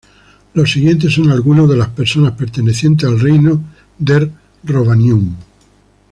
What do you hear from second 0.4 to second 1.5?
Los siguientes son